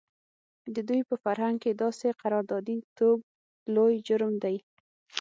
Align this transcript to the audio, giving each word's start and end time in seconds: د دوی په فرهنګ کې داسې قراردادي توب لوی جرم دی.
د 0.73 0.75
دوی 0.87 1.01
په 1.09 1.15
فرهنګ 1.23 1.57
کې 1.63 1.79
داسې 1.83 2.07
قراردادي 2.21 2.77
توب 2.97 3.19
لوی 3.75 3.93
جرم 4.07 4.33
دی. 4.43 4.57